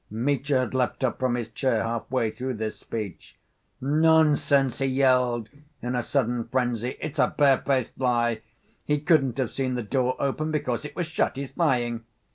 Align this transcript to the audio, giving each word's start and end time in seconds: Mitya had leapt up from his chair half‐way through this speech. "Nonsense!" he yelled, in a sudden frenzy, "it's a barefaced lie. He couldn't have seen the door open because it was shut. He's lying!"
Mitya 0.09 0.61
had 0.61 0.73
leapt 0.73 1.03
up 1.03 1.19
from 1.19 1.35
his 1.35 1.47
chair 1.49 1.83
half‐way 1.83 2.35
through 2.35 2.55
this 2.55 2.79
speech. 2.79 3.37
"Nonsense!" 3.79 4.79
he 4.79 4.87
yelled, 4.87 5.49
in 5.79 5.93
a 5.95 6.01
sudden 6.01 6.45
frenzy, 6.47 6.97
"it's 6.99 7.19
a 7.19 7.27
barefaced 7.37 7.99
lie. 7.99 8.41
He 8.83 8.99
couldn't 8.99 9.37
have 9.37 9.51
seen 9.51 9.75
the 9.75 9.83
door 9.83 10.15
open 10.19 10.49
because 10.49 10.85
it 10.85 10.95
was 10.95 11.05
shut. 11.05 11.35
He's 11.37 11.55
lying!" 11.55 12.03